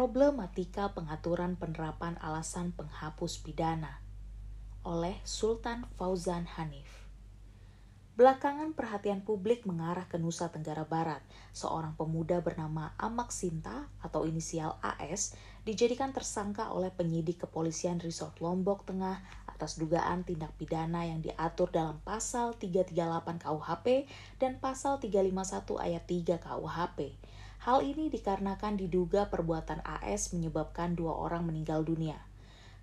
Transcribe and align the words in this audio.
Problematika 0.00 0.96
Pengaturan 0.96 1.60
Penerapan 1.60 2.16
Alasan 2.24 2.72
Penghapus 2.72 3.44
Pidana 3.44 4.00
oleh 4.80 5.20
Sultan 5.28 5.84
Fauzan 6.00 6.48
Hanif. 6.56 6.88
Belakangan 8.16 8.72
perhatian 8.72 9.20
publik 9.20 9.68
mengarah 9.68 10.08
ke 10.08 10.16
Nusa 10.16 10.48
Tenggara 10.48 10.88
Barat. 10.88 11.20
Seorang 11.52 12.00
pemuda 12.00 12.40
bernama 12.40 12.96
Amak 12.96 13.28
Sinta 13.28 13.92
atau 14.00 14.24
inisial 14.24 14.80
AS 14.80 15.36
dijadikan 15.68 16.16
tersangka 16.16 16.72
oleh 16.72 16.88
penyidik 16.88 17.44
kepolisian 17.44 18.00
Resort 18.00 18.40
Lombok 18.40 18.88
Tengah 18.88 19.20
atas 19.52 19.76
dugaan 19.76 20.24
tindak 20.24 20.56
pidana 20.56 21.04
yang 21.04 21.20
diatur 21.20 21.68
dalam 21.68 22.00
pasal 22.08 22.56
338 22.56 22.96
KUHP 23.44 24.08
dan 24.40 24.56
pasal 24.64 24.96
351 24.96 25.76
ayat 25.76 26.08
3 26.08 26.40
KUHP. 26.40 27.20
Hal 27.60 27.84
ini 27.84 28.08
dikarenakan 28.08 28.80
diduga 28.80 29.28
perbuatan 29.28 29.84
AS 29.84 30.32
menyebabkan 30.32 30.96
dua 30.96 31.12
orang 31.12 31.44
meninggal 31.44 31.84
dunia. 31.84 32.16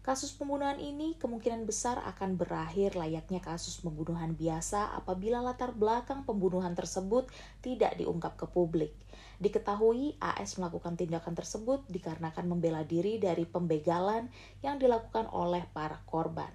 Kasus 0.06 0.38
pembunuhan 0.38 0.78
ini 0.78 1.18
kemungkinan 1.18 1.66
besar 1.66 1.98
akan 2.06 2.38
berakhir 2.38 2.94
layaknya 2.94 3.42
kasus 3.42 3.82
pembunuhan 3.82 4.38
biasa 4.38 4.94
apabila 4.94 5.42
latar 5.42 5.74
belakang 5.74 6.24
pembunuhan 6.30 6.78
tersebut 6.78 7.26
tidak 7.66 7.98
diungkap 7.98 8.38
ke 8.38 8.46
publik. 8.46 8.94
Diketahui 9.42 10.14
AS 10.22 10.62
melakukan 10.62 10.94
tindakan 10.94 11.34
tersebut 11.34 11.82
dikarenakan 11.90 12.46
membela 12.46 12.86
diri 12.86 13.18
dari 13.18 13.50
pembegalan 13.50 14.30
yang 14.62 14.78
dilakukan 14.78 15.26
oleh 15.34 15.66
para 15.74 16.00
korban. 16.06 16.54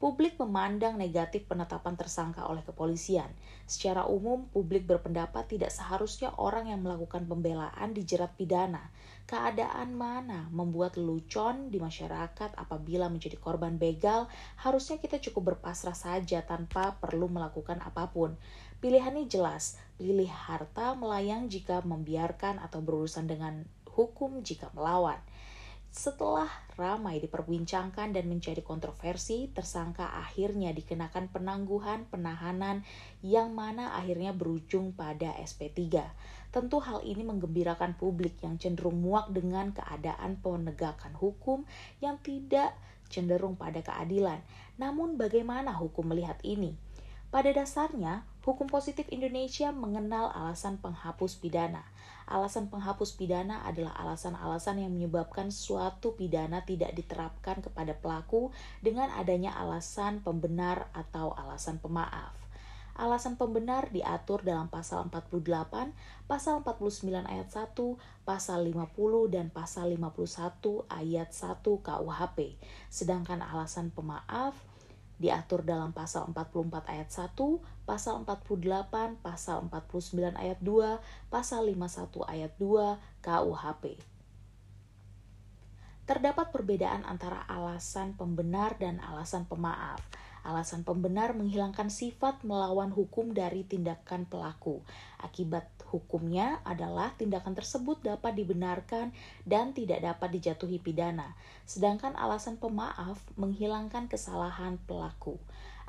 Publik 0.00 0.40
memandang 0.40 0.96
negatif 0.96 1.44
penetapan 1.44 1.92
tersangka 1.92 2.48
oleh 2.48 2.64
kepolisian. 2.64 3.28
Secara 3.68 4.08
umum, 4.08 4.48
publik 4.48 4.88
berpendapat 4.88 5.44
tidak 5.52 5.68
seharusnya 5.68 6.32
orang 6.40 6.72
yang 6.72 6.80
melakukan 6.80 7.28
pembelaan 7.28 7.92
dijerat 7.92 8.32
pidana. 8.32 8.88
Keadaan 9.28 9.92
mana 9.92 10.48
membuat 10.56 10.96
lelucon 10.96 11.68
di 11.68 11.76
masyarakat 11.76 12.56
apabila 12.56 13.12
menjadi 13.12 13.36
korban 13.36 13.76
begal, 13.76 14.24
harusnya 14.64 14.96
kita 14.96 15.20
cukup 15.20 15.52
berpasrah 15.52 15.92
saja 15.92 16.40
tanpa 16.48 16.96
perlu 16.96 17.28
melakukan 17.28 17.84
apa 17.84 18.08
pun. 18.08 18.40
Pilihannya 18.80 19.28
jelas, 19.28 19.76
pilih 20.00 20.32
harta 20.32 20.96
melayang 20.96 21.52
jika 21.52 21.84
membiarkan 21.84 22.56
atau 22.56 22.80
berurusan 22.80 23.28
dengan 23.28 23.68
hukum 23.84 24.40
jika 24.40 24.72
melawan. 24.72 25.20
Setelah 25.90 26.46
ramai 26.78 27.18
diperbincangkan 27.18 28.14
dan 28.14 28.30
menjadi 28.30 28.62
kontroversi, 28.62 29.50
tersangka 29.50 30.06
akhirnya 30.06 30.70
dikenakan 30.70 31.34
penangguhan 31.34 32.06
penahanan 32.06 32.86
yang 33.26 33.50
mana 33.50 33.98
akhirnya 33.98 34.30
berujung 34.30 34.94
pada 34.94 35.34
SP3. 35.34 35.98
Tentu 36.54 36.78
hal 36.78 37.02
ini 37.02 37.26
menggembirakan 37.26 37.98
publik 37.98 38.38
yang 38.46 38.54
cenderung 38.54 39.02
muak 39.02 39.34
dengan 39.34 39.74
keadaan 39.74 40.38
penegakan 40.38 41.10
hukum 41.18 41.66
yang 41.98 42.22
tidak 42.22 42.70
cenderung 43.10 43.58
pada 43.58 43.82
keadilan. 43.82 44.38
Namun 44.78 45.18
bagaimana 45.18 45.74
hukum 45.74 46.06
melihat 46.14 46.38
ini? 46.46 46.78
Pada 47.34 47.50
dasarnya, 47.50 48.29
hukum 48.40 48.66
positif 48.72 49.04
Indonesia 49.12 49.68
mengenal 49.68 50.32
alasan 50.32 50.80
penghapus 50.80 51.36
pidana. 51.36 51.84
Alasan 52.30 52.70
penghapus 52.70 53.18
pidana 53.18 53.66
adalah 53.66 53.92
alasan-alasan 54.00 54.80
yang 54.80 54.94
menyebabkan 54.94 55.50
suatu 55.50 56.14
pidana 56.14 56.62
tidak 56.62 56.94
diterapkan 56.94 57.58
kepada 57.58 57.92
pelaku 57.92 58.54
dengan 58.80 59.10
adanya 59.12 59.52
alasan 59.58 60.22
pembenar 60.22 60.88
atau 60.94 61.34
alasan 61.34 61.82
pemaaf. 61.82 62.32
Alasan 63.00 63.40
pembenar 63.40 63.88
diatur 63.88 64.44
dalam 64.44 64.68
pasal 64.68 65.08
48, 65.08 65.96
pasal 66.28 66.60
49 66.60 67.24
ayat 67.24 67.48
1, 67.48 67.72
pasal 68.28 68.68
50 68.68 69.32
dan 69.32 69.48
pasal 69.48 69.96
51 69.96 70.84
ayat 70.86 71.32
1 71.32 71.64
KUHP. 71.64 72.38
Sedangkan 72.92 73.40
alasan 73.40 73.88
pemaaf 73.88 74.69
diatur 75.20 75.60
dalam 75.60 75.92
pasal 75.92 76.32
44 76.32 76.88
ayat 76.88 77.12
1, 77.12 77.36
pasal 77.84 78.24
48, 78.24 79.20
pasal 79.20 79.68
49 79.68 80.32
ayat 80.32 80.58
2, 80.64 80.96
pasal 81.28 81.68
51 81.68 82.24
ayat 82.24 82.52
2 82.56 82.96
KUHP. 83.20 83.84
Terdapat 86.08 86.50
perbedaan 86.50 87.04
antara 87.04 87.44
alasan 87.46 88.16
pembenar 88.16 88.80
dan 88.80 88.98
alasan 89.04 89.44
pemaaf. 89.46 90.00
Alasan 90.40 90.88
pembenar 90.88 91.36
menghilangkan 91.36 91.92
sifat 91.92 92.40
melawan 92.48 92.88
hukum 92.88 93.36
dari 93.36 93.64
tindakan 93.64 94.24
pelaku. 94.24 94.80
Akibat 95.20 95.68
hukumnya 95.92 96.64
adalah 96.64 97.12
tindakan 97.20 97.52
tersebut 97.52 98.00
dapat 98.00 98.38
dibenarkan 98.40 99.12
dan 99.44 99.76
tidak 99.76 100.00
dapat 100.00 100.40
dijatuhi 100.40 100.80
pidana. 100.80 101.36
Sedangkan 101.68 102.16
alasan 102.16 102.56
pemaaf 102.56 103.20
menghilangkan 103.36 104.08
kesalahan 104.08 104.80
pelaku. 104.88 105.36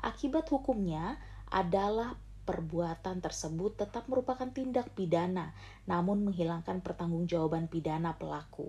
Akibat 0.02 0.50
hukumnya 0.52 1.16
adalah 1.48 2.18
perbuatan 2.42 3.22
tersebut 3.22 3.78
tetap 3.78 4.10
merupakan 4.10 4.50
tindak 4.50 4.90
pidana, 4.98 5.54
namun 5.86 6.26
menghilangkan 6.26 6.82
pertanggungjawaban 6.82 7.70
pidana 7.70 8.18
pelaku. 8.18 8.68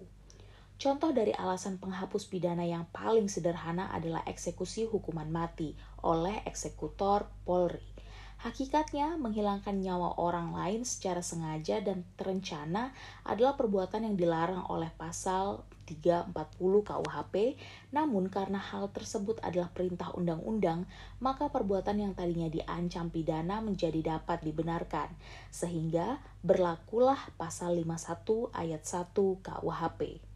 Contoh 0.84 1.16
dari 1.16 1.32
alasan 1.32 1.80
penghapus 1.80 2.28
pidana 2.28 2.68
yang 2.68 2.84
paling 2.92 3.32
sederhana 3.32 3.88
adalah 3.96 4.20
eksekusi 4.28 4.84
hukuman 4.84 5.32
mati 5.32 5.72
oleh 6.04 6.44
eksekutor 6.44 7.24
Polri. 7.48 7.80
Hakikatnya, 8.44 9.16
menghilangkan 9.16 9.80
nyawa 9.80 10.20
orang 10.20 10.52
lain 10.52 10.84
secara 10.84 11.24
sengaja 11.24 11.80
dan 11.80 12.04
terencana 12.20 12.92
adalah 13.24 13.56
perbuatan 13.56 14.12
yang 14.12 14.20
dilarang 14.20 14.68
oleh 14.68 14.92
pasal 15.00 15.64
340 15.88 16.36
KUHP, 16.84 17.56
namun 17.96 18.28
karena 18.28 18.60
hal 18.60 18.92
tersebut 18.92 19.40
adalah 19.40 19.72
perintah 19.72 20.12
undang-undang, 20.12 20.84
maka 21.24 21.48
perbuatan 21.48 22.04
yang 22.04 22.12
tadinya 22.12 22.52
diancam 22.52 23.08
pidana 23.08 23.64
menjadi 23.64 24.20
dapat 24.20 24.44
dibenarkan, 24.44 25.08
sehingga 25.48 26.20
berlakulah 26.44 27.32
pasal 27.40 27.80
51 27.80 28.52
ayat 28.52 28.84
1 28.84 29.16
KUHP. 29.40 30.33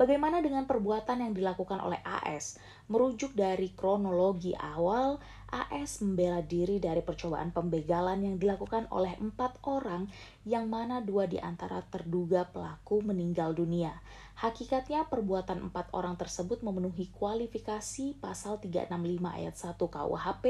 Bagaimana 0.00 0.40
dengan 0.40 0.64
perbuatan 0.64 1.20
yang 1.20 1.36
dilakukan 1.36 1.76
oleh 1.76 2.00
AS? 2.00 2.56
Merujuk 2.88 3.36
dari 3.36 3.68
kronologi 3.76 4.56
awal, 4.56 5.20
AS 5.52 6.00
membela 6.00 6.40
diri 6.40 6.80
dari 6.80 7.04
percobaan 7.04 7.52
pembegalan 7.52 8.24
yang 8.24 8.40
dilakukan 8.40 8.88
oleh 8.96 9.12
empat 9.20 9.60
orang 9.68 10.08
yang 10.48 10.72
mana 10.72 11.04
dua 11.04 11.28
di 11.28 11.36
antara 11.36 11.84
terduga 11.84 12.48
pelaku 12.48 13.04
meninggal 13.04 13.52
dunia. 13.52 13.92
Hakikatnya 14.40 15.04
perbuatan 15.04 15.68
empat 15.68 15.92
orang 15.92 16.16
tersebut 16.16 16.64
memenuhi 16.64 17.12
kualifikasi 17.12 18.16
pasal 18.24 18.56
365 18.56 18.96
ayat 19.20 19.52
1 19.52 19.76
KUHP 19.76 20.44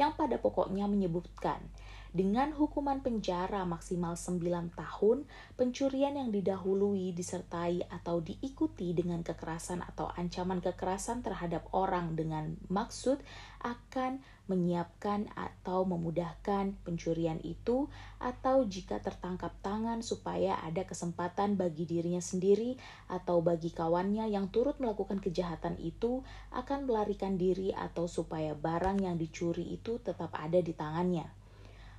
yang 0.00 0.16
pada 0.16 0.40
pokoknya 0.40 0.88
menyebutkan 0.88 1.60
dengan 2.16 2.56
hukuman 2.56 3.04
penjara 3.04 3.68
maksimal 3.68 4.16
9 4.16 4.72
tahun, 4.72 5.28
pencurian 5.60 6.16
yang 6.16 6.32
didahului, 6.32 7.12
disertai 7.12 7.84
atau 7.92 8.24
diikuti 8.24 8.96
dengan 8.96 9.20
kekerasan 9.20 9.84
atau 9.84 10.08
ancaman 10.16 10.64
kekerasan 10.64 11.20
terhadap 11.20 11.68
orang 11.76 12.16
dengan 12.16 12.56
maksud 12.72 13.20
akan 13.60 14.24
menyiapkan 14.48 15.28
atau 15.36 15.84
memudahkan 15.84 16.72
pencurian 16.86 17.36
itu 17.44 17.92
atau 18.16 18.64
jika 18.64 18.96
tertangkap 19.02 19.52
tangan 19.60 20.00
supaya 20.00 20.56
ada 20.64 20.88
kesempatan 20.88 21.60
bagi 21.60 21.84
dirinya 21.84 22.22
sendiri 22.22 22.80
atau 23.12 23.44
bagi 23.44 23.74
kawannya 23.74 24.30
yang 24.32 24.48
turut 24.48 24.80
melakukan 24.80 25.20
kejahatan 25.20 25.76
itu 25.82 26.24
akan 26.54 26.88
melarikan 26.88 27.36
diri 27.36 27.76
atau 27.76 28.08
supaya 28.08 28.56
barang 28.56 29.04
yang 29.04 29.20
dicuri 29.20 29.76
itu 29.76 30.00
tetap 30.00 30.32
ada 30.32 30.62
di 30.62 30.72
tangannya. 30.72 31.45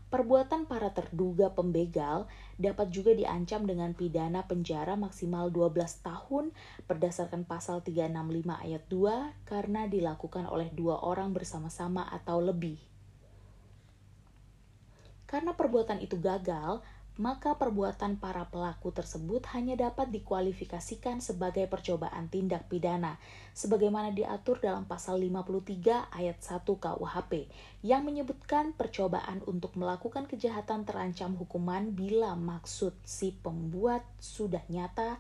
Perbuatan 0.08 0.72
para 0.72 0.88
terduga 0.96 1.52
pembegal 1.52 2.32
dapat 2.56 2.96
juga 2.96 3.12
diancam 3.12 3.68
dengan 3.68 3.92
pidana 3.92 4.48
penjara 4.48 4.96
maksimal 4.96 5.52
12 5.52 5.76
tahun 6.00 6.56
berdasarkan 6.88 7.44
pasal 7.44 7.84
365 7.84 8.16
ayat 8.48 8.84
2 8.88 9.44
karena 9.44 9.84
dilakukan 9.92 10.48
oleh 10.48 10.72
dua 10.72 11.04
orang 11.04 11.36
bersama-sama 11.36 12.08
atau 12.08 12.40
lebih. 12.40 12.80
Karena 15.28 15.52
perbuatan 15.52 16.00
itu 16.00 16.16
gagal, 16.16 16.80
maka 17.18 17.58
perbuatan 17.58 18.22
para 18.22 18.46
pelaku 18.46 18.94
tersebut 18.94 19.42
hanya 19.58 19.74
dapat 19.74 20.14
dikualifikasikan 20.14 21.18
sebagai 21.18 21.66
percobaan 21.66 22.30
tindak 22.30 22.70
pidana, 22.70 23.18
sebagaimana 23.58 24.14
diatur 24.14 24.62
dalam 24.62 24.86
pasal 24.86 25.18
53 25.18 26.14
ayat 26.14 26.38
1 26.38 26.62
KUHP, 26.62 27.50
yang 27.82 28.06
menyebutkan 28.06 28.78
percobaan 28.78 29.42
untuk 29.50 29.74
melakukan 29.74 30.30
kejahatan 30.30 30.86
terancam 30.86 31.34
hukuman 31.34 31.90
bila 31.90 32.38
maksud 32.38 32.94
si 33.02 33.34
pembuat 33.34 34.06
sudah 34.22 34.62
nyata 34.70 35.18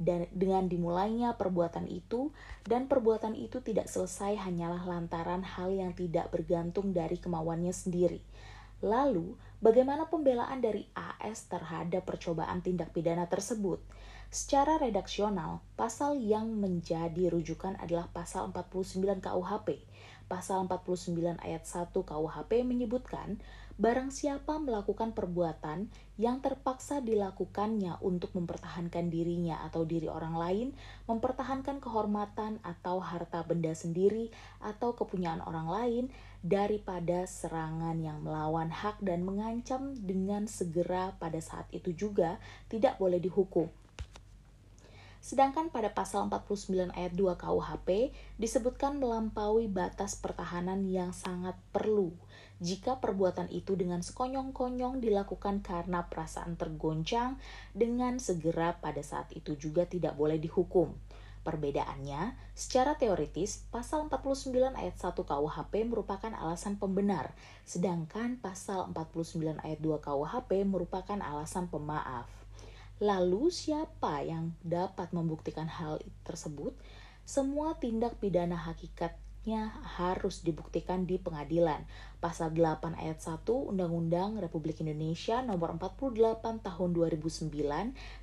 dan 0.00 0.24
dengan 0.32 0.64
dimulainya 0.64 1.36
perbuatan 1.36 1.84
itu 1.88 2.32
dan 2.64 2.88
perbuatan 2.88 3.36
itu 3.36 3.60
tidak 3.60 3.84
selesai 3.88 4.40
hanyalah 4.40 4.80
lantaran 4.88 5.44
hal 5.44 5.68
yang 5.68 5.92
tidak 5.92 6.32
bergantung 6.32 6.96
dari 6.96 7.20
kemauannya 7.20 7.72
sendiri. 7.72 8.24
Lalu, 8.80 9.36
bagaimana 9.60 10.08
pembelaan 10.08 10.64
dari 10.64 10.88
AS 10.96 11.46
terhadap 11.46 12.04
percobaan 12.08 12.64
tindak 12.64 12.90
pidana 12.96 13.28
tersebut? 13.28 13.80
Secara 14.30 14.78
redaksional, 14.78 15.58
pasal 15.74 16.22
yang 16.22 16.54
menjadi 16.54 17.34
rujukan 17.34 17.74
adalah 17.82 18.06
pasal 18.14 18.54
49 18.54 19.18
KUHP. 19.18 19.82
Pasal 20.30 20.70
49 20.70 21.34
ayat 21.42 21.66
1 21.66 21.90
KUHP 21.90 22.62
menyebutkan 22.62 23.42
barang 23.74 24.14
siapa 24.14 24.62
melakukan 24.62 25.18
perbuatan 25.18 25.90
yang 26.14 26.38
terpaksa 26.38 27.02
dilakukannya 27.02 27.98
untuk 28.06 28.30
mempertahankan 28.38 29.10
dirinya 29.10 29.66
atau 29.66 29.82
diri 29.82 30.06
orang 30.06 30.38
lain, 30.38 30.68
mempertahankan 31.10 31.82
kehormatan 31.82 32.62
atau 32.62 33.02
harta 33.02 33.42
benda 33.42 33.74
sendiri 33.74 34.30
atau 34.62 34.94
kepunyaan 34.94 35.42
orang 35.42 35.66
lain 35.66 36.04
daripada 36.46 37.26
serangan 37.26 37.98
yang 37.98 38.22
melawan 38.22 38.70
hak 38.70 39.02
dan 39.02 39.26
mengancam 39.26 39.90
dengan 39.98 40.46
segera 40.46 41.18
pada 41.18 41.42
saat 41.42 41.66
itu 41.74 41.90
juga 41.90 42.38
tidak 42.70 42.94
boleh 42.94 43.18
dihukum 43.18 43.66
Sedangkan 45.20 45.68
pada 45.68 45.92
pasal 45.92 46.32
49 46.32 46.96
ayat 46.96 47.12
2 47.12 47.36
KUHP 47.36 48.16
disebutkan 48.40 48.96
melampaui 48.96 49.68
batas 49.68 50.16
pertahanan 50.16 50.88
yang 50.88 51.12
sangat 51.12 51.54
perlu 51.76 52.16
jika 52.60 53.00
perbuatan 53.00 53.48
itu 53.48 53.72
dengan 53.72 54.04
sekonyong-konyong 54.04 55.00
dilakukan 55.00 55.64
karena 55.64 56.04
perasaan 56.04 56.60
tergoncang 56.60 57.40
dengan 57.72 58.20
segera 58.20 58.76
pada 58.76 59.00
saat 59.00 59.32
itu 59.32 59.56
juga 59.56 59.88
tidak 59.88 60.12
boleh 60.12 60.36
dihukum. 60.36 60.92
Perbedaannya, 61.40 62.36
secara 62.52 63.00
teoritis, 63.00 63.64
pasal 63.72 64.12
49 64.12 64.76
ayat 64.76 64.92
1 65.00 65.24
KUHP 65.24 65.88
merupakan 65.88 66.28
alasan 66.36 66.76
pembenar, 66.76 67.32
sedangkan 67.64 68.36
pasal 68.36 68.92
49 68.92 69.56
ayat 69.64 69.80
2 69.80 70.04
KUHP 70.04 70.68
merupakan 70.68 71.16
alasan 71.16 71.72
pemaaf. 71.72 72.39
Lalu 73.00 73.48
siapa 73.48 74.20
yang 74.20 74.52
dapat 74.60 75.16
membuktikan 75.16 75.64
hal 75.64 76.04
tersebut? 76.20 76.76
Semua 77.24 77.72
tindak 77.80 78.20
pidana 78.20 78.60
hakikat 78.60 79.16
harus 79.98 80.44
dibuktikan 80.44 81.08
di 81.08 81.16
pengadilan. 81.16 81.82
Pasal 82.20 82.52
8 82.52 83.00
ayat 83.00 83.16
1 83.16 83.48
Undang-Undang 83.48 84.44
Republik 84.44 84.84
Indonesia 84.84 85.40
nomor 85.40 85.72
48 85.80 86.60
tahun 86.60 86.88
2009 86.92 87.48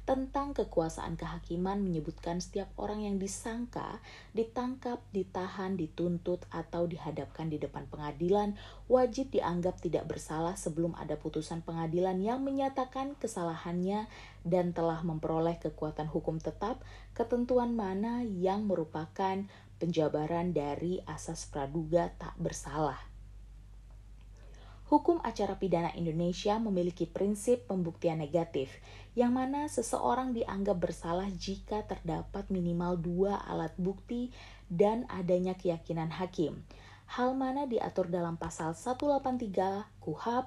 tentang 0.05 0.53
kekuasaan 0.53 1.17
kehakiman 1.17 1.81
menyebutkan 1.81 2.37
setiap 2.37 2.69
orang 2.77 3.09
yang 3.09 3.17
disangka, 3.17 3.97
ditangkap, 4.37 5.01
ditahan, 5.09 5.73
dituntut 5.81 6.45
atau 6.53 6.85
dihadapkan 6.85 7.49
di 7.49 7.57
depan 7.57 7.89
pengadilan 7.89 8.53
wajib 8.85 9.33
dianggap 9.33 9.81
tidak 9.81 10.05
bersalah 10.05 10.53
sebelum 10.53 10.93
ada 10.93 11.17
putusan 11.17 11.65
pengadilan 11.65 12.21
yang 12.21 12.45
menyatakan 12.45 13.17
kesalahannya 13.17 14.05
dan 14.47 14.71
telah 14.71 15.03
memperoleh 15.03 15.59
kekuatan 15.59 16.07
hukum 16.07 16.39
tetap, 16.39 16.79
ketentuan 17.11 17.75
mana 17.75 18.23
yang 18.23 18.63
merupakan 18.63 19.43
penjabaran 19.77 20.51
dari 20.51 20.99
asas 21.05 21.45
praduga 21.47 22.11
tak 22.17 22.33
bersalah. 22.37 22.97
Hukum 24.87 25.19
acara 25.19 25.59
pidana 25.59 25.91
Indonesia 25.99 26.55
memiliki 26.63 27.03
prinsip 27.03 27.67
pembuktian 27.67 28.23
negatif, 28.23 28.71
yang 29.19 29.35
mana 29.35 29.67
seseorang 29.67 30.31
dianggap 30.31 30.79
bersalah 30.79 31.27
jika 31.27 31.83
terdapat 31.83 32.47
minimal 32.47 32.95
dua 32.95 33.35
alat 33.43 33.75
bukti 33.75 34.31
dan 34.71 35.03
adanya 35.11 35.59
keyakinan 35.59 36.07
hakim. 36.07 36.63
Hal 37.07 37.35
mana 37.35 37.67
diatur 37.67 38.07
dalam 38.07 38.39
pasal 38.39 38.75
183 38.79 39.99
KUHAP 39.99 40.45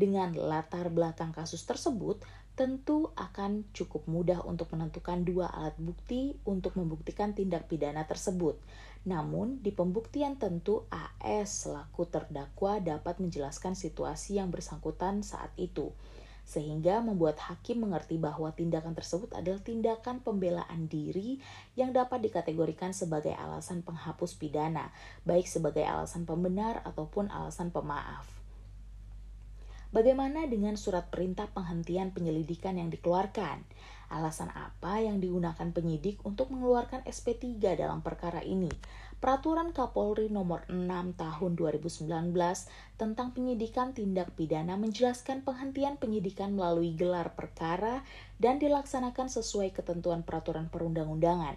dengan 0.00 0.32
latar 0.32 0.88
belakang 0.88 1.36
kasus 1.36 1.60
tersebut 1.68 2.24
tentu 2.54 3.10
akan 3.18 3.66
cukup 3.74 4.06
mudah 4.06 4.38
untuk 4.46 4.70
menentukan 4.70 5.26
dua 5.26 5.50
alat 5.50 5.74
bukti 5.74 6.38
untuk 6.46 6.78
membuktikan 6.78 7.34
tindak 7.34 7.66
pidana 7.66 8.06
tersebut. 8.06 8.54
Namun, 9.04 9.60
di 9.60 9.74
pembuktian 9.74 10.38
tentu 10.38 10.86
AS 10.88 11.66
selaku 11.66 12.08
terdakwa 12.08 12.80
dapat 12.80 13.20
menjelaskan 13.20 13.74
situasi 13.74 14.38
yang 14.40 14.48
bersangkutan 14.54 15.20
saat 15.26 15.50
itu, 15.58 15.92
sehingga 16.46 17.02
membuat 17.02 17.36
hakim 17.42 17.84
mengerti 17.84 18.16
bahwa 18.16 18.48
tindakan 18.54 18.94
tersebut 18.96 19.34
adalah 19.34 19.60
tindakan 19.60 20.22
pembelaan 20.22 20.86
diri 20.88 21.42
yang 21.76 21.92
dapat 21.92 22.22
dikategorikan 22.22 22.94
sebagai 22.96 23.34
alasan 23.36 23.82
penghapus 23.82 24.38
pidana, 24.40 24.94
baik 25.26 25.44
sebagai 25.44 25.84
alasan 25.84 26.24
pembenar 26.24 26.80
ataupun 26.86 27.28
alasan 27.28 27.68
pemaaf. 27.74 28.43
Bagaimana 29.94 30.42
dengan 30.50 30.74
surat 30.74 31.06
perintah 31.06 31.46
penghentian 31.54 32.10
penyelidikan 32.10 32.74
yang 32.74 32.90
dikeluarkan? 32.90 33.62
Alasan 34.10 34.50
apa 34.50 34.98
yang 34.98 35.22
digunakan 35.22 35.70
penyidik 35.70 36.18
untuk 36.26 36.50
mengeluarkan 36.50 37.06
SP3 37.06 37.78
dalam 37.78 38.02
perkara 38.02 38.42
ini? 38.42 38.66
Peraturan 39.22 39.70
Kapolri 39.70 40.34
nomor 40.34 40.66
6 40.66 40.90
tahun 41.14 41.52
2019 41.54 42.10
tentang 42.98 43.28
penyidikan 43.38 43.94
tindak 43.94 44.34
pidana 44.34 44.74
menjelaskan 44.74 45.46
penghentian 45.46 45.94
penyidikan 45.94 46.58
melalui 46.58 46.98
gelar 46.98 47.30
perkara 47.38 48.02
dan 48.42 48.58
dilaksanakan 48.58 49.30
sesuai 49.30 49.78
ketentuan 49.78 50.26
peraturan 50.26 50.66
perundang-undangan. 50.74 51.54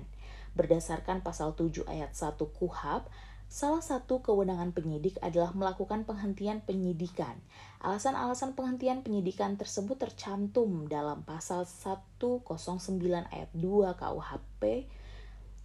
Berdasarkan 0.53 1.25
pasal 1.25 1.57
7 1.57 1.89
ayat 1.89 2.13
1 2.13 2.37
KUHAP, 2.37 3.09
Salah 3.47 3.79
satu 3.79 4.19
kewenangan 4.19 4.75
penyidik 4.75 5.15
adalah 5.23 5.55
melakukan 5.55 6.03
penghentian 6.03 6.59
penyidikan. 6.59 7.39
Alasan-alasan 7.79 8.59
penghentian 8.59 8.99
penyidikan 9.07 9.55
tersebut 9.55 9.95
tercantum 9.95 10.91
dalam 10.91 11.23
pasal 11.23 11.63
109 11.63 12.43
ayat 13.31 13.51
2 13.55 13.95
KUHP 13.95 14.61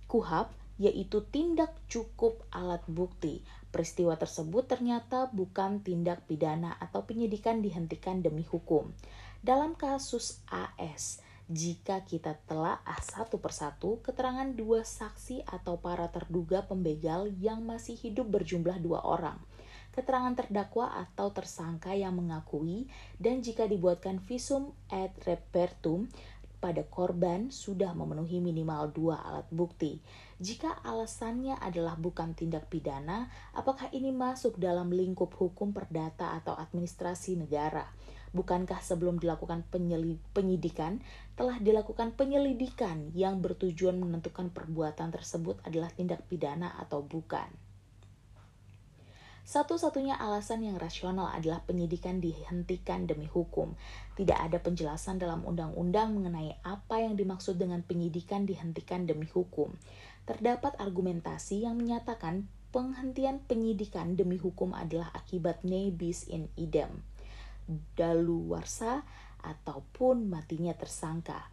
KUHAP 0.06 0.48
yaitu 0.78 1.26
tindak 1.26 1.74
cukup 1.90 2.46
alat 2.54 2.86
bukti. 2.86 3.42
Peristiwa 3.74 4.14
tersebut 4.14 4.68
ternyata 4.68 5.32
bukan 5.34 5.82
tindak 5.82 6.22
pidana 6.30 6.78
atau 6.78 7.02
penyidikan 7.02 7.64
dihentikan 7.64 8.22
demi 8.22 8.46
hukum. 8.46 8.94
Dalam 9.42 9.74
kasus 9.74 10.38
AS, 10.46 11.18
jika 11.52 12.00
kita 12.08 12.34
telah 12.48 12.80
satu 13.04 13.36
persatu 13.36 14.00
keterangan 14.00 14.48
dua 14.56 14.88
saksi 14.88 15.44
atau 15.44 15.76
para 15.76 16.08
terduga 16.08 16.64
pembegal 16.64 17.28
yang 17.28 17.60
masih 17.62 17.94
hidup 17.94 18.32
berjumlah 18.32 18.80
dua 18.80 19.04
orang, 19.04 19.36
keterangan 19.92 20.32
terdakwa 20.32 20.88
atau 20.96 21.28
tersangka 21.28 21.92
yang 21.92 22.16
mengakui, 22.16 22.88
dan 23.20 23.44
jika 23.44 23.68
dibuatkan 23.68 24.16
visum 24.24 24.72
et 24.88 25.12
repertum 25.28 26.08
pada 26.62 26.86
korban 26.86 27.50
sudah 27.50 27.90
memenuhi 27.90 28.38
minimal 28.38 28.94
dua 28.94 29.18
alat 29.18 29.50
bukti. 29.50 29.98
Jika 30.38 30.78
alasannya 30.86 31.58
adalah 31.58 31.98
bukan 31.98 32.38
tindak 32.38 32.70
pidana, 32.70 33.26
apakah 33.50 33.90
ini 33.90 34.14
masuk 34.14 34.62
dalam 34.62 34.94
lingkup 34.94 35.34
hukum 35.34 35.74
perdata 35.74 36.38
atau 36.38 36.54
administrasi 36.54 37.34
negara? 37.34 37.90
Bukankah 38.30 38.78
sebelum 38.78 39.18
dilakukan 39.18 39.66
penyidikan 40.32 41.02
telah 41.34 41.58
dilakukan 41.58 42.14
penyelidikan 42.14 43.10
yang 43.12 43.42
bertujuan 43.42 43.98
menentukan 43.98 44.48
perbuatan 44.54 45.10
tersebut 45.10 45.58
adalah 45.66 45.90
tindak 45.90 46.24
pidana 46.30 46.78
atau 46.78 47.02
bukan? 47.04 47.72
Satu-satunya 49.42 50.16
alasan 50.22 50.62
yang 50.62 50.78
rasional 50.78 51.26
adalah 51.26 51.66
penyidikan 51.66 52.22
dihentikan 52.22 53.10
demi 53.10 53.26
hukum. 53.26 53.74
Tidak 54.12 54.36
ada 54.36 54.60
penjelasan 54.60 55.16
dalam 55.16 55.40
undang-undang 55.48 56.12
mengenai 56.12 56.60
apa 56.62 57.00
yang 57.00 57.16
dimaksud 57.16 57.56
dengan 57.56 57.80
penyidikan 57.80 58.44
dihentikan 58.44 59.08
demi 59.08 59.24
hukum. 59.30 59.72
Terdapat 60.28 60.76
argumentasi 60.76 61.64
yang 61.64 61.80
menyatakan 61.80 62.46
penghentian 62.72 63.40
penyidikan 63.44 64.16
demi 64.16 64.36
hukum 64.36 64.76
adalah 64.76 65.08
akibat 65.16 65.64
ne 65.64 65.92
bis 65.92 66.28
in 66.28 66.52
idem 66.56 67.04
daluarsa 67.96 69.06
ataupun 69.42 70.28
matinya 70.28 70.74
tersangka. 70.74 71.50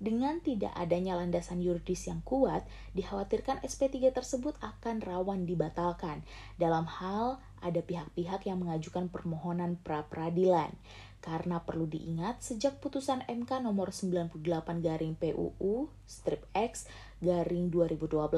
Dengan 0.00 0.40
tidak 0.40 0.72
adanya 0.80 1.20
landasan 1.20 1.60
yuridis 1.60 2.08
yang 2.08 2.24
kuat, 2.24 2.64
dikhawatirkan 2.96 3.60
SP3 3.60 4.16
tersebut 4.16 4.56
akan 4.64 5.04
rawan 5.04 5.44
dibatalkan 5.44 6.24
dalam 6.56 6.88
hal 6.88 7.36
ada 7.60 7.84
pihak-pihak 7.84 8.48
yang 8.48 8.64
mengajukan 8.64 9.12
permohonan 9.12 9.76
pra-peradilan. 9.84 10.72
Karena 11.20 11.60
perlu 11.60 11.84
diingat, 11.84 12.40
sejak 12.40 12.80
putusan 12.80 13.20
MK 13.28 13.60
nomor 13.60 13.92
98 13.92 14.40
garing 14.80 15.12
PUU 15.20 15.92
strip 16.08 16.48
X 16.56 16.88
garing 17.20 17.68
2012 17.68 18.32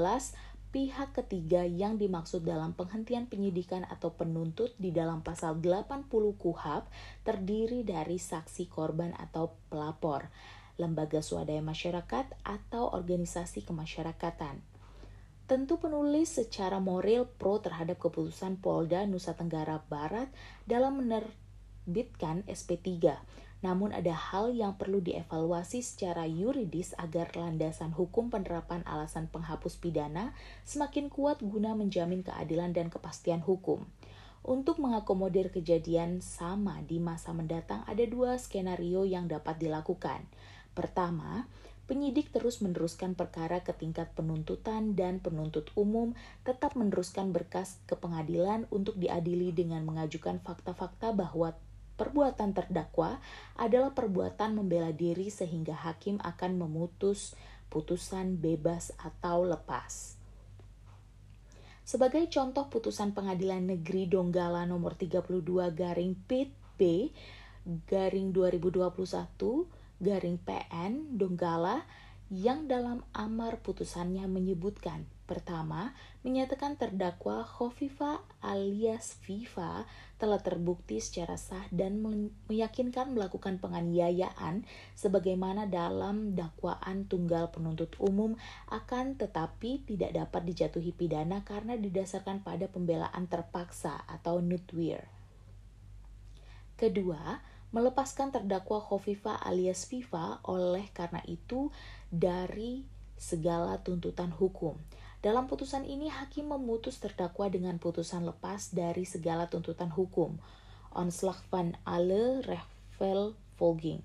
pihak 0.72 1.12
ketiga 1.12 1.68
yang 1.68 2.00
dimaksud 2.00 2.48
dalam 2.48 2.72
penghentian 2.72 3.28
penyidikan 3.28 3.84
atau 3.86 4.16
penuntut 4.16 4.72
di 4.80 4.88
dalam 4.88 5.20
pasal 5.20 5.60
80 5.60 6.08
KUHAP 6.10 6.88
terdiri 7.28 7.84
dari 7.84 8.16
saksi 8.16 8.72
korban 8.72 9.12
atau 9.20 9.52
pelapor, 9.68 10.32
lembaga 10.80 11.20
swadaya 11.20 11.60
masyarakat 11.60 12.24
atau 12.40 12.88
organisasi 12.88 13.68
kemasyarakatan. 13.68 14.64
Tentu 15.44 15.76
penulis 15.76 16.40
secara 16.40 16.80
moral 16.80 17.28
pro 17.28 17.60
terhadap 17.60 18.00
keputusan 18.00 18.56
Polda 18.56 19.04
Nusa 19.04 19.36
Tenggara 19.36 19.84
Barat 19.92 20.32
dalam 20.64 21.04
mener 21.04 21.28
menerbitkan 21.82 22.46
SP3. 22.46 23.18
Namun 23.62 23.94
ada 23.94 24.10
hal 24.10 24.50
yang 24.50 24.74
perlu 24.74 24.98
dievaluasi 24.98 25.86
secara 25.86 26.26
yuridis 26.26 26.98
agar 26.98 27.30
landasan 27.38 27.94
hukum 27.94 28.26
penerapan 28.26 28.82
alasan 28.82 29.30
penghapus 29.30 29.78
pidana 29.78 30.34
semakin 30.66 31.06
kuat 31.06 31.38
guna 31.38 31.78
menjamin 31.78 32.26
keadilan 32.26 32.74
dan 32.74 32.90
kepastian 32.90 33.38
hukum. 33.38 33.86
Untuk 34.42 34.82
mengakomodir 34.82 35.54
kejadian 35.54 36.18
sama 36.18 36.82
di 36.82 36.98
masa 36.98 37.30
mendatang 37.30 37.86
ada 37.86 38.02
dua 38.02 38.34
skenario 38.34 39.06
yang 39.06 39.30
dapat 39.30 39.62
dilakukan. 39.62 40.26
Pertama, 40.74 41.46
penyidik 41.86 42.34
terus 42.34 42.58
meneruskan 42.58 43.14
perkara 43.14 43.62
ke 43.62 43.70
tingkat 43.70 44.10
penuntutan 44.18 44.98
dan 44.98 45.22
penuntut 45.22 45.70
umum 45.78 46.18
tetap 46.42 46.74
meneruskan 46.74 47.30
berkas 47.30 47.78
ke 47.86 47.94
pengadilan 47.94 48.66
untuk 48.74 48.98
diadili 48.98 49.54
dengan 49.54 49.86
mengajukan 49.86 50.42
fakta-fakta 50.42 51.14
bahwa 51.14 51.54
perbuatan 51.96 52.56
terdakwa 52.56 53.20
adalah 53.56 53.92
perbuatan 53.92 54.56
membela 54.56 54.90
diri 54.90 55.28
sehingga 55.28 55.76
hakim 55.76 56.18
akan 56.22 56.58
memutus 56.60 57.36
putusan 57.72 58.36
bebas 58.36 58.92
atau 59.00 59.48
lepas. 59.48 60.20
Sebagai 61.82 62.30
contoh 62.30 62.70
putusan 62.70 63.10
Pengadilan 63.12 63.66
Negeri 63.66 64.06
Donggala 64.06 64.64
nomor 64.64 64.94
32 64.94 65.42
garing 65.74 66.14
Pit 66.28 66.54
B 66.78 67.10
garing 67.86 68.34
2021 68.34 68.88
garing 70.02 70.38
PN 70.42 71.14
Donggala 71.14 71.86
yang 72.32 72.64
dalam 72.64 73.04
amar 73.12 73.60
putusannya 73.60 74.24
menyebutkan 74.24 75.04
pertama 75.24 75.94
menyatakan 76.26 76.74
terdakwa 76.74 77.46
Khofifa 77.46 78.22
alias 78.42 79.16
Viva 79.22 79.86
telah 80.18 80.38
terbukti 80.38 81.02
secara 81.02 81.34
sah 81.34 81.66
dan 81.74 81.98
meyakinkan 82.46 83.10
melakukan 83.10 83.58
penganiayaan 83.58 84.62
sebagaimana 84.94 85.66
dalam 85.66 86.34
dakwaan 86.38 87.06
tunggal 87.10 87.50
penuntut 87.50 87.94
umum 87.98 88.38
akan 88.70 89.18
tetapi 89.18 89.82
tidak 89.86 90.14
dapat 90.14 90.42
dijatuhi 90.46 90.94
pidana 90.94 91.42
karena 91.42 91.74
didasarkan 91.74 92.46
pada 92.46 92.70
pembelaan 92.70 93.26
terpaksa 93.26 94.06
atau 94.06 94.38
nutwir. 94.38 95.06
Kedua, 96.78 97.38
melepaskan 97.72 98.34
terdakwa 98.34 98.78
Khofifa 98.82 99.38
alias 99.38 99.88
Viva 99.88 100.42
oleh 100.44 100.86
karena 100.92 101.24
itu 101.24 101.72
dari 102.12 102.84
segala 103.16 103.78
tuntutan 103.80 104.34
hukum. 104.34 104.74
Dalam 105.22 105.46
putusan 105.46 105.86
ini, 105.86 106.10
hakim 106.10 106.50
memutus 106.50 106.98
terdakwa 106.98 107.46
dengan 107.46 107.78
putusan 107.78 108.26
lepas 108.26 108.74
dari 108.74 109.06
segala 109.06 109.46
tuntutan 109.46 109.94
hukum. 109.94 110.42
Onslag 110.90 111.38
van 111.46 111.78
alle 111.86 112.42
volging. 113.56 114.02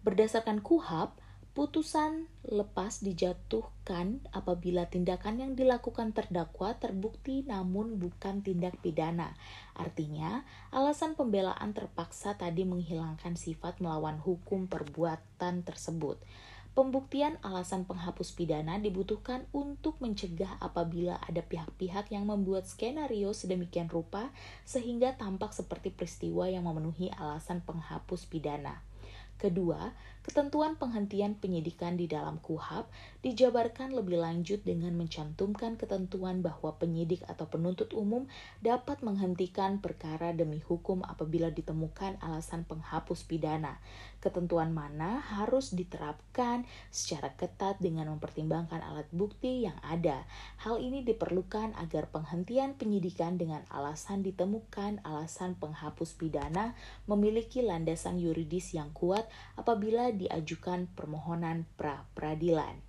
Berdasarkan 0.00 0.64
KUHAP, 0.64 1.12
Putusan 1.58 2.30
lepas 2.46 3.02
dijatuhkan 3.02 4.22
apabila 4.30 4.86
tindakan 4.86 5.42
yang 5.42 5.52
dilakukan 5.58 6.14
terdakwa 6.14 6.78
terbukti 6.78 7.42
namun 7.42 7.98
bukan 7.98 8.46
tindak 8.46 8.78
pidana. 8.78 9.34
Artinya, 9.74 10.46
alasan 10.70 11.18
pembelaan 11.18 11.74
terpaksa 11.74 12.38
tadi 12.38 12.62
menghilangkan 12.62 13.34
sifat 13.34 13.82
melawan 13.82 14.22
hukum 14.22 14.70
perbuatan 14.70 15.66
tersebut. 15.66 16.22
Pembuktian 16.78 17.42
alasan 17.42 17.90
penghapus 17.90 18.38
pidana 18.38 18.78
dibutuhkan 18.78 19.42
untuk 19.50 19.98
mencegah 19.98 20.62
apabila 20.62 21.18
ada 21.26 21.42
pihak-pihak 21.42 22.14
yang 22.14 22.30
membuat 22.30 22.70
skenario 22.70 23.34
sedemikian 23.34 23.90
rupa 23.90 24.30
sehingga 24.62 25.18
tampak 25.18 25.50
seperti 25.50 25.90
peristiwa 25.90 26.46
yang 26.46 26.70
memenuhi 26.70 27.10
alasan 27.18 27.66
penghapus 27.66 28.30
pidana. 28.30 28.78
Kedua, 29.42 29.90
ketentuan 30.28 30.76
penghentian 30.76 31.40
penyidikan 31.40 31.96
di 31.96 32.04
dalam 32.04 32.36
KUHAP 32.44 32.84
dijabarkan 33.24 33.96
lebih 33.96 34.20
lanjut 34.20 34.60
dengan 34.60 34.92
mencantumkan 34.92 35.80
ketentuan 35.80 36.44
bahwa 36.44 36.76
penyidik 36.76 37.24
atau 37.24 37.48
penuntut 37.48 37.96
umum 37.96 38.28
dapat 38.60 39.00
menghentikan 39.00 39.80
perkara 39.80 40.36
demi 40.36 40.60
hukum 40.60 41.00
apabila 41.00 41.48
ditemukan 41.48 42.20
alasan 42.20 42.68
penghapus 42.68 43.24
pidana. 43.24 43.80
Ketentuan 44.20 44.76
mana 44.76 45.22
harus 45.22 45.72
diterapkan 45.72 46.68
secara 46.92 47.32
ketat 47.32 47.80
dengan 47.80 48.12
mempertimbangkan 48.12 48.84
alat 48.84 49.08
bukti 49.14 49.64
yang 49.64 49.80
ada. 49.80 50.28
Hal 50.60 50.76
ini 50.84 51.08
diperlukan 51.08 51.72
agar 51.80 52.12
penghentian 52.12 52.76
penyidikan 52.76 53.40
dengan 53.40 53.64
alasan 53.72 54.20
ditemukan 54.20 55.00
alasan 55.08 55.56
penghapus 55.56 56.20
pidana 56.20 56.76
memiliki 57.08 57.64
landasan 57.64 58.20
yuridis 58.20 58.76
yang 58.76 58.92
kuat 58.92 59.24
apabila 59.56 60.17
diajukan 60.18 60.90
permohonan 60.98 61.64
pra 61.78 62.10
peradilan. 62.18 62.87